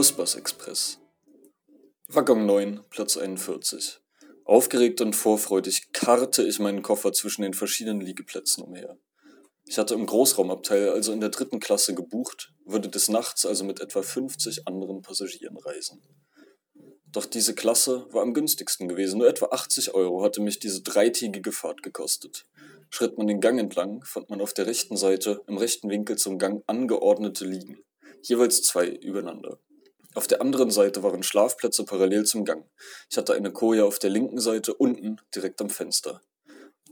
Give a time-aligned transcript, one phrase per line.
[0.00, 0.98] Busbus Express.
[2.08, 4.00] Waggon 9, Platz 41.
[4.44, 8.96] Aufgeregt und vorfreudig karrte ich meinen Koffer zwischen den verschiedenen Liegeplätzen umher.
[9.66, 13.80] Ich hatte im Großraumabteil, also in der dritten Klasse, gebucht, würde des Nachts also mit
[13.80, 16.02] etwa 50 anderen Passagieren reisen.
[17.06, 21.52] Doch diese Klasse war am günstigsten gewesen, nur etwa 80 Euro hatte mich diese dreitägige
[21.52, 22.46] Fahrt gekostet.
[22.88, 26.38] Schritt man den Gang entlang, fand man auf der rechten Seite im rechten Winkel zum
[26.38, 27.84] Gang angeordnete Liegen,
[28.22, 29.58] jeweils zwei übereinander.
[30.14, 32.64] Auf der anderen Seite waren Schlafplätze parallel zum Gang.
[33.08, 36.20] Ich hatte eine Koje auf der linken Seite unten, direkt am Fenster.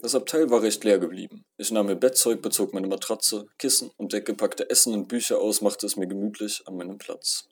[0.00, 1.44] Das Abteil war recht leer geblieben.
[1.58, 5.60] Ich nahm mir Bettzeug, bezog meine Matratze, Kissen und Decke, packte Essen und Bücher aus,
[5.60, 7.48] machte es mir gemütlich an meinem Platz.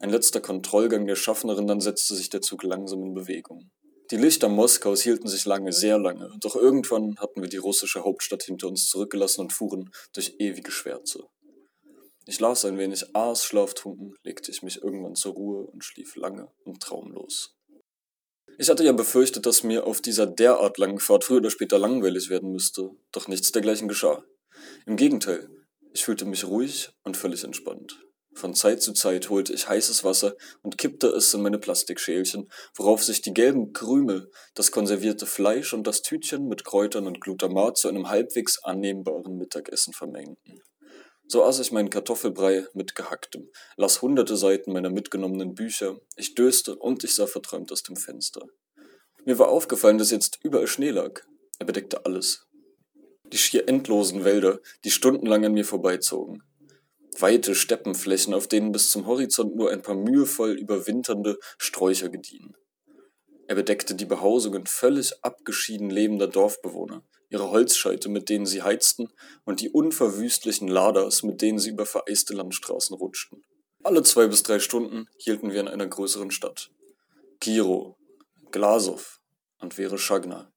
[0.00, 3.70] Ein letzter Kontrollgang der Schaffnerin, dann setzte sich der Zug langsam in Bewegung.
[4.10, 8.42] Die Lichter Moskaus hielten sich lange, sehr lange, doch irgendwann hatten wir die russische Hauptstadt
[8.42, 11.24] hinter uns zurückgelassen und fuhren durch ewige Schwärze.
[12.30, 16.52] Ich las ein wenig, aß schlaftrunken, legte ich mich irgendwann zur Ruhe und schlief lange
[16.62, 17.56] und traumlos.
[18.58, 22.28] Ich hatte ja befürchtet, dass mir auf dieser derart langen Fahrt früher oder später langweilig
[22.28, 24.22] werden müsste, doch nichts dergleichen geschah.
[24.84, 25.48] Im Gegenteil,
[25.94, 27.98] ich fühlte mich ruhig und völlig entspannt.
[28.34, 33.02] Von Zeit zu Zeit holte ich heißes Wasser und kippte es in meine Plastikschälchen, worauf
[33.02, 37.88] sich die gelben Krümel, das konservierte Fleisch und das Tütchen mit Kräutern und Glutamat zu
[37.88, 40.60] einem halbwegs annehmbaren Mittagessen vermengten.
[41.30, 46.74] So aß ich meinen Kartoffelbrei mit gehacktem, las hunderte Seiten meiner mitgenommenen Bücher, ich döste
[46.74, 48.40] und ich sah verträumt aus dem Fenster.
[49.26, 51.20] Mir war aufgefallen, dass jetzt überall Schnee lag.
[51.58, 52.46] Er bedeckte alles.
[53.30, 56.42] Die schier endlosen Wälder, die stundenlang an mir vorbeizogen.
[57.18, 62.56] Weite Steppenflächen, auf denen bis zum Horizont nur ein paar mühevoll überwinternde Sträucher gediehen.
[63.48, 69.08] Er bedeckte die Behausungen völlig abgeschieden lebender Dorfbewohner, ihre Holzscheite, mit denen sie heizten,
[69.44, 73.44] und die unverwüstlichen Laders, mit denen sie über vereiste Landstraßen rutschten.
[73.82, 76.70] Alle zwei bis drei Stunden hielten wir in einer größeren Stadt.
[77.40, 77.96] Kiro,
[78.50, 79.20] Glasow
[79.60, 80.52] und Vereschagna.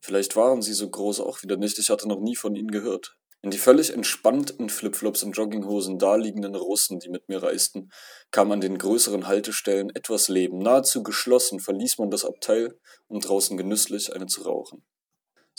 [0.00, 3.16] Vielleicht waren sie so groß auch wieder nicht, ich hatte noch nie von ihnen gehört.
[3.42, 7.90] In die völlig entspannt in Flipflops und Jogginghosen daliegenden Russen, die mit mir reisten,
[8.30, 10.58] kam an den größeren Haltestellen etwas Leben.
[10.58, 14.84] Nahezu geschlossen verließ man das Abteil, um draußen genüsslich eine zu rauchen.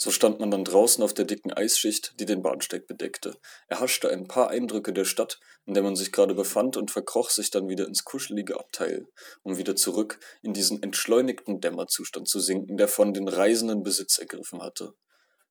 [0.00, 3.36] So stand man dann draußen auf der dicken Eisschicht, die den Bahnsteig bedeckte,
[3.66, 7.50] erhaschte ein paar Eindrücke der Stadt, in der man sich gerade befand, und verkroch sich
[7.50, 9.08] dann wieder ins kuschelige Abteil,
[9.42, 14.62] um wieder zurück in diesen entschleunigten Dämmerzustand zu sinken, der von den Reisenden Besitz ergriffen
[14.62, 14.94] hatte.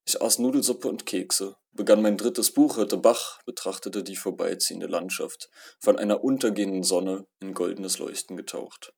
[0.06, 5.50] Ich aß Nudelsuppe und Kekse, begann mein drittes Buch, hörte Bach, betrachtete die vorbeiziehende Landschaft,
[5.82, 8.94] von einer untergehenden Sonne in goldenes Leuchten getaucht.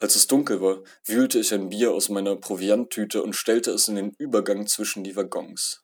[0.00, 3.96] Als es dunkel war, wühlte ich ein Bier aus meiner Provianttüte und stellte es in
[3.96, 5.82] den Übergang zwischen die Waggons.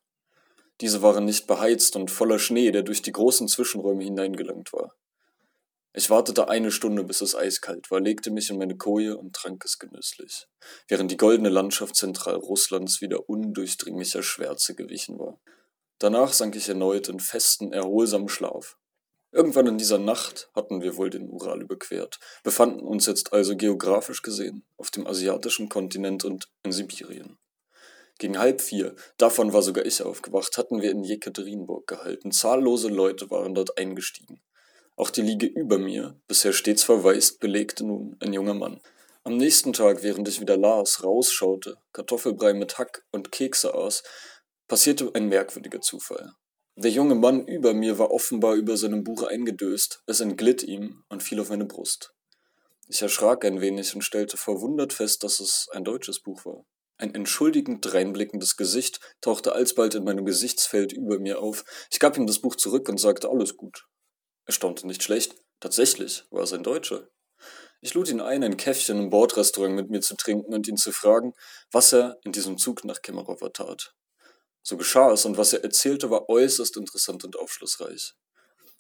[0.81, 4.95] Diese waren nicht beheizt und voller Schnee, der durch die großen Zwischenräume hineingelangt war.
[5.97, 9.65] Ich wartete eine Stunde, bis es eiskalt war, legte mich in meine Koje und trank
[9.65, 10.49] es genüsslich,
[10.89, 15.39] während die goldene Landschaft Zentralrusslands wieder undurchdringlicher Schwärze gewichen war.
[15.99, 18.77] Danach sank ich erneut in festen, erholsamen Schlaf.
[19.35, 24.23] Irgendwann in dieser Nacht hatten wir wohl den Ural überquert, befanden uns jetzt also geografisch
[24.23, 27.37] gesehen auf dem asiatischen Kontinent und in Sibirien.
[28.19, 32.31] Gegen halb vier, davon war sogar ich aufgewacht, hatten wir in Jekaterinburg gehalten.
[32.31, 34.41] Zahllose Leute waren dort eingestiegen.
[34.95, 38.81] Auch die Liege über mir, bisher stets verwaist, belegte nun ein junger Mann.
[39.25, 44.05] Am nächsten Tag, während ich wieder las, rausschaute, Kartoffelbrei mit Hack und Kekse aß,
[44.69, 46.35] passierte ein merkwürdiger Zufall.
[46.77, 51.23] Der junge Mann über mir war offenbar über seinem Buch eingedöst, es entglitt ihm und
[51.23, 52.13] fiel auf meine Brust.
[52.89, 56.65] Ich erschrak ein wenig und stellte verwundert fest, dass es ein deutsches Buch war.
[56.97, 61.65] Ein entschuldigend dreinblickendes Gesicht tauchte alsbald in meinem Gesichtsfeld über mir auf.
[61.93, 63.87] Ich gab ihm das Buch zurück und sagte alles gut.
[64.47, 65.37] Er staunte nicht schlecht.
[65.61, 67.09] Tatsächlich war es ein Deutscher.
[67.81, 70.91] Ich lud ihn ein, ein Käffchen im Bordrestaurant mit mir zu trinken und ihn zu
[70.91, 71.35] fragen,
[71.71, 73.95] was er in diesem Zug nach Kemerovo tat.
[74.67, 78.15] So geschah es, und was er erzählte, war äußerst interessant und aufschlussreich.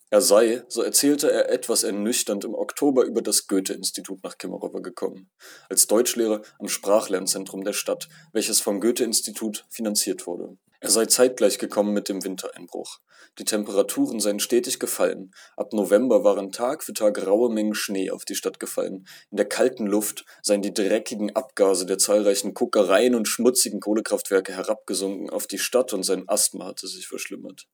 [0.08, 5.30] Er sei, so erzählte er etwas ernüchternd, im Oktober über das Goethe-Institut nach Kemerowo gekommen,
[5.68, 10.56] als Deutschlehrer am Sprachlernzentrum der Stadt, welches vom Goethe-Institut finanziert wurde.
[10.84, 12.98] Er sei zeitgleich gekommen mit dem Wintereinbruch.
[13.38, 15.32] Die Temperaturen seien stetig gefallen.
[15.56, 19.06] Ab November waren Tag für Tag raue Mengen Schnee auf die Stadt gefallen.
[19.30, 25.30] In der kalten Luft seien die dreckigen Abgase der zahlreichen Kuckereien und schmutzigen Kohlekraftwerke herabgesunken
[25.30, 27.66] auf die Stadt und sein Asthma hatte sich verschlimmert.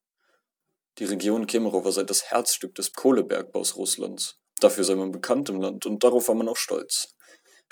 [0.98, 4.38] Die Region Kemerovo sei das Herzstück des Kohlebergbaus Russlands.
[4.60, 7.16] Dafür sei man bekannt im Land und darauf war man auch stolz.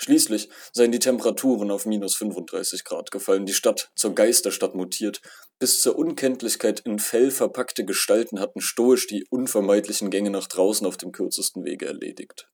[0.01, 5.21] Schließlich seien die Temperaturen auf minus 35 Grad gefallen, die Stadt zur Geisterstadt mutiert,
[5.59, 10.95] bis zur Unkenntlichkeit in Fell verpackte Gestalten hatten stoisch die unvermeidlichen Gänge nach draußen auf
[10.95, 12.49] dem kürzesten Wege erledigt.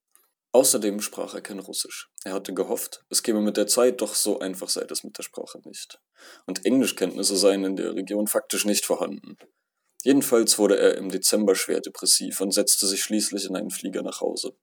[0.54, 2.10] Außerdem sprach er kein Russisch.
[2.24, 5.24] Er hatte gehofft, es käme mit der Zeit, doch so einfach sei das mit der
[5.24, 6.00] Sprache nicht.
[6.48, 9.38] Und Englischkenntnisse seien in der Region faktisch nicht vorhanden.
[10.02, 14.22] Jedenfalls wurde er im Dezember schwer depressiv und setzte sich schließlich in einen Flieger nach
[14.22, 14.56] Hause.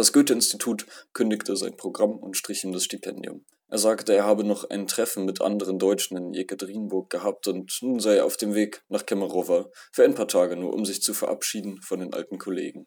[0.00, 3.44] Das Goethe-Institut kündigte sein Programm und strich ihm das Stipendium.
[3.68, 8.00] Er sagte, er habe noch ein Treffen mit anderen Deutschen in Jekaterinburg gehabt und nun
[8.00, 11.12] sei er auf dem Weg nach Kemerowo für ein paar Tage nur, um sich zu
[11.12, 12.86] verabschieden von den alten Kollegen.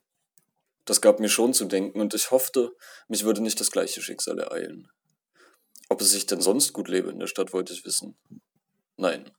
[0.86, 2.71] Das gab mir schon zu denken und ich hoffte,
[3.07, 4.88] mich würde nicht das gleiche Schicksal ereilen.
[5.89, 8.18] Ob es sich denn sonst gut lebe in der Stadt, wollte ich wissen.
[8.98, 9.30] Nein.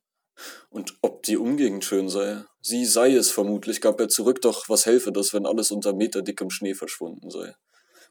[0.70, 2.44] Und ob die Umgegend schön sei?
[2.61, 6.50] Sie sei es vermutlich, gab er zurück, doch was helfe das, wenn alles unter meterdickem
[6.50, 7.55] Schnee verschwunden sei?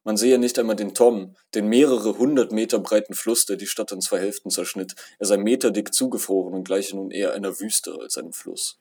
[0.03, 3.91] Man sehe nicht einmal den Tom, den mehrere hundert Meter breiten Fluss, der die Stadt
[3.93, 4.95] in zwei Hälften zerschnitt.
[5.17, 8.79] Er sei meterdick zugefroren und gleiche nun eher einer Wüste als einem Fluss.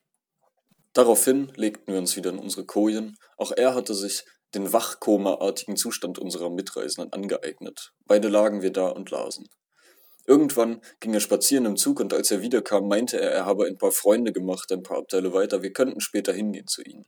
[0.95, 3.17] Daraufhin legten wir uns wieder in unsere Kojen.
[3.37, 4.25] Auch er hatte sich
[4.55, 7.93] den Wachkoma-artigen Zustand unserer Mitreisenden angeeignet.
[8.07, 9.49] Beide lagen wir da und lasen.
[10.27, 13.79] Irgendwann ging er spazieren im Zug und als er wiederkam, meinte er, er habe ein
[13.79, 17.07] paar Freunde gemacht, ein paar Abteile weiter, wir könnten später hingehen zu ihnen.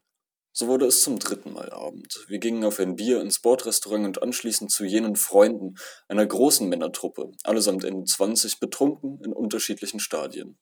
[0.56, 2.24] So wurde es zum dritten Mal Abend.
[2.28, 5.74] Wir gingen auf ein Bier ins Bordrestaurant und anschließend zu jenen Freunden
[6.06, 10.56] einer großen Männertruppe, allesamt Ende 20, betrunken in unterschiedlichen Stadien.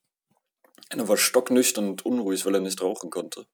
[0.89, 3.45] Einer war stocknüchtern und unruhig, weil er nicht rauchen konnte.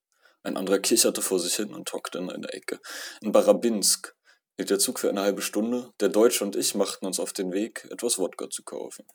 [0.42, 2.80] Ein anderer kicherte vor sich hin und hockte in einer Ecke.
[3.22, 4.16] In Barabinsk
[4.60, 5.94] hielt der Zug für eine halbe Stunde.
[6.02, 9.06] Der Deutsche und ich machten uns auf den Weg, etwas Wodka zu kaufen.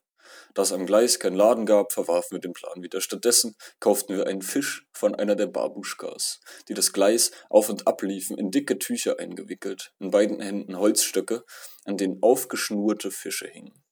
[0.55, 3.02] Da es am Gleis keinen Laden gab, verwarfen wir den Plan wieder.
[3.02, 8.00] Stattdessen kauften wir einen Fisch von einer der Babuschkas, die das Gleis auf und ab
[8.00, 11.44] liefen, in dicke Tücher eingewickelt, in beiden Händen Holzstöcke,
[11.85, 13.84] an denen aufgeschnurte Fische hingen.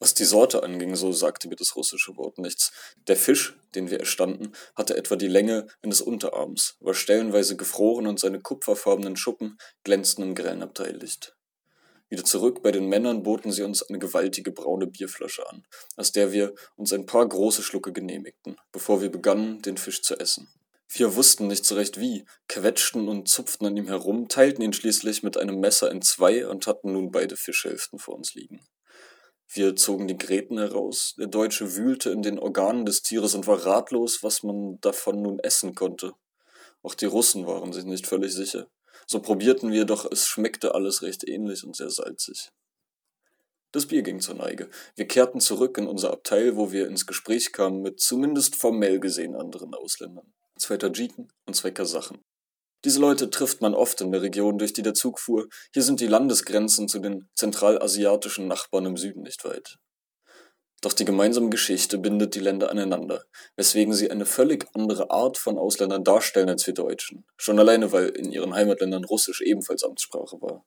[0.00, 2.70] Was die Sorte anging, so sagte mir das russische Wort nichts.
[3.08, 8.20] Der Fisch, den wir erstanden, hatte etwa die Länge eines Unterarms, war stellenweise gefroren und
[8.20, 11.34] seine kupferfarbenen Schuppen glänzten im grellen Abteillicht.
[12.10, 15.66] Wieder zurück bei den Männern boten sie uns eine gewaltige braune Bierflasche an,
[15.96, 20.18] aus der wir uns ein paar große Schlucke genehmigten, bevor wir begannen, den Fisch zu
[20.18, 20.48] essen.
[20.90, 25.22] Wir wussten nicht so recht wie, quetschten und zupften an ihm herum, teilten ihn schließlich
[25.22, 28.66] mit einem Messer in zwei und hatten nun beide Fischhälften vor uns liegen.
[29.50, 31.14] Wir zogen die Gräten heraus.
[31.18, 35.38] Der Deutsche wühlte in den Organen des Tieres und war ratlos, was man davon nun
[35.38, 36.12] essen konnte.
[36.82, 38.68] Auch die Russen waren sich nicht völlig sicher.
[39.06, 42.50] So probierten wir, doch es schmeckte alles recht ähnlich und sehr salzig.
[43.72, 44.68] Das Bier ging zur Neige.
[44.96, 49.34] Wir kehrten zurück in unser Abteil, wo wir ins Gespräch kamen mit zumindest formell gesehen
[49.34, 50.32] anderen Ausländern.
[50.58, 52.18] Zwei Tadschiken und zwei Kasachen.
[52.84, 55.48] Diese Leute trifft man oft in der Region, durch die der Zug fuhr.
[55.74, 59.78] Hier sind die Landesgrenzen zu den zentralasiatischen Nachbarn im Süden nicht weit.
[60.80, 63.24] Doch die gemeinsame Geschichte bindet die Länder aneinander,
[63.56, 67.24] weswegen sie eine völlig andere Art von Ausländern darstellen als wir Deutschen.
[67.36, 70.64] Schon alleine, weil in ihren Heimatländern Russisch ebenfalls Amtssprache war.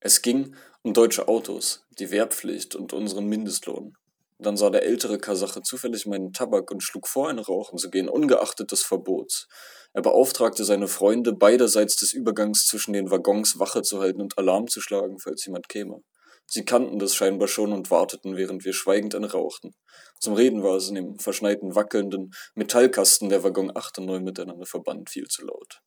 [0.00, 3.96] Es ging um deutsche Autos, die Wehrpflicht und unseren Mindestlohn.
[4.38, 8.08] Dann sah der ältere Kasache zufällig meinen Tabak und schlug vor, eine rauchen zu gehen,
[8.08, 9.48] ungeachtet des Verbots.
[9.94, 14.68] Er beauftragte seine Freunde, beiderseits des Übergangs zwischen den Waggons Wache zu halten und Alarm
[14.68, 16.02] zu schlagen, falls jemand käme.
[16.48, 19.74] Sie kannten das scheinbar schon und warteten, während wir schweigend eine rauchten.
[20.20, 24.66] Zum Reden war es in dem verschneiten, wackelnden Metallkasten der Waggon 8 und 9 miteinander
[24.66, 25.80] verbannt viel zu laut.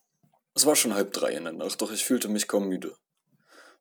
[0.56, 2.96] Es war schon halb drei in der Nacht, doch ich fühlte mich kaum müde.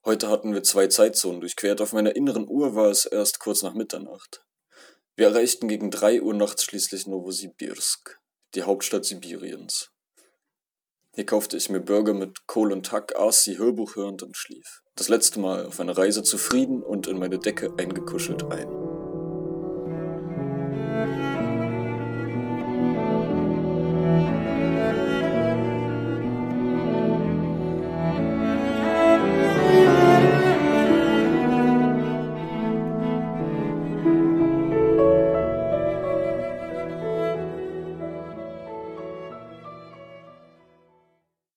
[0.04, 3.74] Heute hatten wir zwei Zeitzonen durchquert, auf meiner inneren Uhr war es erst kurz nach
[3.74, 4.44] Mitternacht.
[5.18, 8.20] Wir erreichten gegen drei Uhr nachts schließlich Novosibirsk,
[8.54, 9.90] die Hauptstadt Sibiriens.
[11.12, 14.80] Hier kaufte ich mir Burger mit Kohl und Hack, aß sie Hörbuch hörend und schlief.
[14.94, 18.87] Das letzte Mal auf einer Reise zufrieden und in meine Decke eingekuschelt ein.